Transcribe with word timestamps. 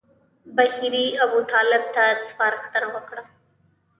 بهیري 0.55 1.05
ابوطالب 1.25 1.83
ته 1.95 2.03
سپارښتنه 2.29 2.87
وکړه. 2.95 3.23